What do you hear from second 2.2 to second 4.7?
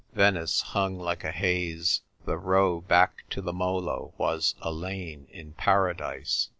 The row back to the Molo was